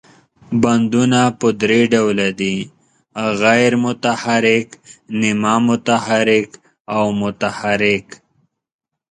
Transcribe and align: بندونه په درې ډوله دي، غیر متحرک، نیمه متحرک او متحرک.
بندونه 0.61 1.21
په 1.39 1.47
درې 1.61 1.81
ډوله 1.93 2.29
دي، 2.39 2.55
غیر 3.41 3.71
متحرک، 3.85 4.67
نیمه 5.21 5.55
متحرک 5.67 6.49
او 6.95 7.03
متحرک. 7.21 8.07